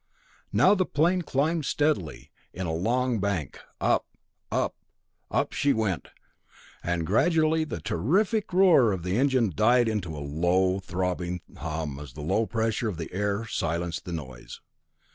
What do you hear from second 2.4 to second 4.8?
in a long bank; up, up,